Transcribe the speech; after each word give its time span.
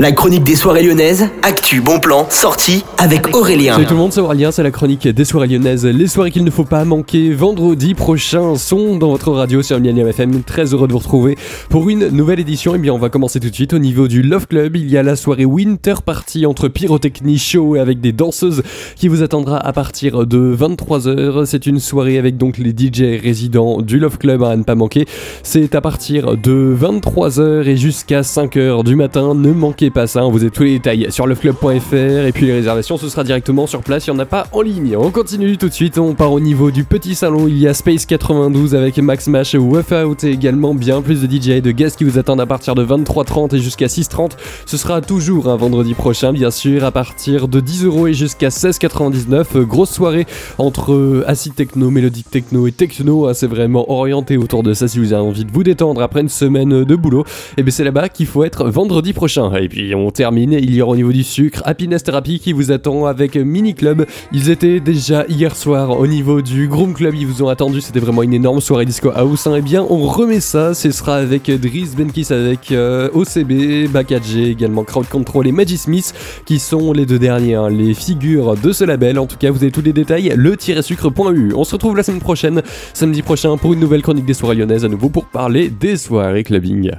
La 0.00 0.12
chronique 0.12 0.44
des 0.44 0.56
soirées 0.56 0.82
lyonnaises, 0.82 1.28
actu, 1.42 1.82
bon 1.82 2.00
plan, 2.00 2.26
sortie 2.30 2.86
avec 2.96 3.36
Aurélien. 3.36 3.74
Salut 3.74 3.84
tout 3.84 3.92
le 3.92 3.98
monde, 3.98 4.14
c'est 4.14 4.22
Aurélien, 4.22 4.50
c'est 4.50 4.62
la 4.62 4.70
chronique 4.70 5.06
des 5.06 5.24
soirées 5.26 5.46
lyonnaises. 5.46 5.84
Les 5.84 6.06
soirées 6.06 6.30
qu'il 6.30 6.42
ne 6.42 6.50
faut 6.50 6.64
pas 6.64 6.86
manquer 6.86 7.34
vendredi 7.34 7.92
prochain 7.92 8.56
sont 8.56 8.96
dans 8.96 9.10
votre 9.10 9.30
radio 9.30 9.60
sur 9.60 9.78
Millennium 9.78 10.08
FM. 10.08 10.42
Très 10.42 10.72
heureux 10.72 10.88
de 10.88 10.92
vous 10.92 11.00
retrouver 11.00 11.36
pour 11.68 11.90
une 11.90 12.08
nouvelle 12.08 12.40
édition. 12.40 12.72
Et 12.72 12.76
eh 12.76 12.80
bien, 12.80 12.94
on 12.94 12.98
va 12.98 13.10
commencer 13.10 13.40
tout 13.40 13.50
de 13.50 13.54
suite 13.54 13.74
au 13.74 13.78
niveau 13.78 14.08
du 14.08 14.22
Love 14.22 14.46
Club. 14.46 14.74
Il 14.74 14.90
y 14.90 14.96
a 14.96 15.02
la 15.02 15.16
soirée 15.16 15.44
Winter 15.44 15.96
Party 16.02 16.46
entre 16.46 16.68
pyrotechnie 16.68 17.36
show 17.36 17.76
et 17.76 17.80
avec 17.80 18.00
des 18.00 18.12
danseuses 18.12 18.62
qui 18.96 19.06
vous 19.06 19.22
attendra 19.22 19.58
à 19.58 19.74
partir 19.74 20.26
de 20.26 20.56
23h. 20.58 21.44
C'est 21.44 21.66
une 21.66 21.78
soirée 21.78 22.16
avec 22.16 22.38
donc 22.38 22.56
les 22.56 22.70
DJ 22.70 23.20
résidents 23.22 23.82
du 23.82 23.98
Love 23.98 24.16
Club 24.16 24.44
à 24.44 24.56
ne 24.56 24.62
pas 24.62 24.76
manquer. 24.76 25.04
C'est 25.42 25.74
à 25.74 25.82
partir 25.82 26.38
de 26.38 26.74
23h 26.80 27.66
et 27.66 27.76
jusqu'à 27.76 28.22
5h 28.22 28.82
du 28.82 28.96
matin. 28.96 29.34
Ne 29.34 29.52
manquez 29.52 29.89
pas 29.90 30.06
ça, 30.06 30.24
on 30.24 30.30
vous 30.30 30.42
avez 30.42 30.50
tous 30.50 30.62
les 30.62 30.72
détails 30.72 31.06
sur 31.10 31.26
lefclub.fr 31.26 31.94
et 31.94 32.32
puis 32.32 32.46
les 32.46 32.52
réservations 32.52 32.96
ce 32.96 33.08
sera 33.08 33.24
directement 33.24 33.66
sur 33.66 33.82
place, 33.82 34.06
il 34.06 34.12
n'y 34.12 34.16
en 34.16 34.20
a 34.20 34.26
pas 34.26 34.46
en 34.52 34.62
ligne. 34.62 34.96
On 34.96 35.10
continue 35.10 35.56
tout 35.56 35.68
de 35.68 35.72
suite, 35.72 35.98
on 35.98 36.14
part 36.14 36.32
au 36.32 36.40
niveau 36.40 36.70
du 36.70 36.84
petit 36.84 37.14
salon, 37.14 37.46
il 37.48 37.58
y 37.58 37.68
a 37.68 37.74
Space 37.74 38.06
92 38.06 38.74
avec 38.74 38.98
Max 38.98 39.26
Mash, 39.26 39.54
Wuff 39.54 39.92
Out 39.92 40.24
et 40.24 40.30
également 40.30 40.74
bien 40.74 41.02
plus 41.02 41.22
de 41.22 41.26
DJ 41.26 41.50
et 41.50 41.60
de 41.60 41.70
guests 41.70 41.98
qui 41.98 42.04
vous 42.04 42.18
attendent 42.18 42.40
à 42.40 42.46
partir 42.46 42.74
de 42.74 42.84
23h30 42.84 43.54
et 43.54 43.58
jusqu'à 43.58 43.86
6h30. 43.86 44.32
Ce 44.66 44.76
sera 44.76 45.00
toujours 45.00 45.48
un 45.48 45.56
vendredi 45.56 45.94
prochain 45.94 46.32
bien 46.32 46.50
sûr 46.50 46.84
à 46.84 46.90
partir 46.90 47.48
de 47.48 47.60
10€ 47.60 48.08
et 48.08 48.14
jusqu'à 48.14 48.48
16,99. 48.48 49.64
Grosse 49.64 49.90
soirée 49.90 50.26
entre 50.58 51.24
acid 51.26 51.54
techno, 51.54 51.90
mélodique 51.90 52.30
techno 52.30 52.66
et 52.66 52.72
techno, 52.72 53.28
hein, 53.28 53.34
c'est 53.34 53.46
vraiment 53.46 53.90
orienté 53.90 54.36
autour 54.36 54.62
de 54.62 54.74
ça 54.74 54.88
si 54.88 54.98
vous 54.98 55.12
avez 55.12 55.22
envie 55.22 55.44
de 55.44 55.52
vous 55.52 55.62
détendre 55.62 56.02
après 56.02 56.20
une 56.20 56.28
semaine 56.28 56.84
de 56.84 56.96
boulot. 56.96 57.22
Et 57.22 57.54
eh 57.58 57.62
bien 57.62 57.72
c'est 57.72 57.84
là-bas 57.84 58.08
qu'il 58.08 58.26
faut 58.26 58.44
être 58.44 58.68
vendredi 58.68 59.12
prochain. 59.12 59.52
Et 59.54 59.68
puis 59.68 59.79
on 59.94 60.10
termine, 60.10 60.52
il 60.52 60.74
y 60.74 60.82
aura 60.82 60.92
au 60.92 60.96
niveau 60.96 61.12
du 61.12 61.24
sucre 61.24 61.62
Happiness 61.64 62.02
Therapy 62.02 62.40
qui 62.40 62.52
vous 62.52 62.72
attend 62.72 63.06
avec 63.06 63.36
Mini 63.36 63.74
Club. 63.74 64.06
Ils 64.32 64.50
étaient 64.50 64.80
déjà 64.80 65.24
hier 65.28 65.56
soir 65.56 65.98
au 65.98 66.06
niveau 66.06 66.42
du 66.42 66.68
Groom 66.68 66.94
Club, 66.94 67.14
ils 67.14 67.26
vous 67.26 67.42
ont 67.42 67.48
attendu, 67.48 67.80
c'était 67.80 68.00
vraiment 68.00 68.22
une 68.22 68.34
énorme 68.34 68.60
soirée 68.60 68.84
disco 68.84 69.10
house. 69.14 69.46
Et 69.46 69.50
hein. 69.50 69.54
eh 69.58 69.62
bien 69.62 69.84
on 69.88 70.06
remet 70.06 70.40
ça, 70.40 70.74
ce 70.74 70.90
sera 70.90 71.16
avec 71.16 71.50
Driss 71.50 71.96
Benkis, 71.96 72.26
avec 72.30 72.72
euh, 72.72 73.08
OCB, 73.12 73.90
Bakadj, 73.90 74.36
également 74.36 74.84
Crowd 74.84 75.08
Control 75.08 75.46
et 75.46 75.52
Maggie 75.52 75.78
Smith 75.78 76.14
qui 76.44 76.58
sont 76.58 76.92
les 76.92 77.06
deux 77.06 77.18
derniers, 77.18 77.54
hein, 77.54 77.68
les 77.68 77.94
figures 77.94 78.56
de 78.56 78.72
ce 78.72 78.84
label. 78.84 79.18
En 79.18 79.26
tout 79.26 79.36
cas, 79.36 79.50
vous 79.50 79.62
avez 79.62 79.72
tous 79.72 79.82
les 79.82 79.92
détails, 79.92 80.32
le-sucre.eu. 80.36 81.52
On 81.54 81.64
se 81.64 81.72
retrouve 81.72 81.96
la 81.96 82.02
semaine 82.02 82.20
prochaine, 82.20 82.62
samedi 82.94 83.22
prochain, 83.22 83.56
pour 83.56 83.72
une 83.72 83.80
nouvelle 83.80 84.02
chronique 84.02 84.24
des 84.26 84.34
soirées 84.34 84.56
lyonnaises, 84.56 84.84
à 84.84 84.88
nouveau 84.88 85.08
pour 85.08 85.26
parler 85.26 85.68
des 85.68 85.96
soirées 85.96 86.44
clubbing. 86.44 86.90